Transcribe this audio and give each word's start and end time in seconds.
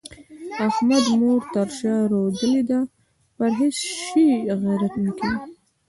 احمد 0.67 1.05
مور 1.19 1.41
تر 1.53 1.67
شا 1.77 1.93
رودلې 2.11 2.61
ده؛ 2.69 2.79
پر 3.35 3.51
هيڅ 3.59 3.75
شي 4.05 4.25
غيرت 4.61 4.93
نه 5.03 5.11
کوي. 5.19 5.37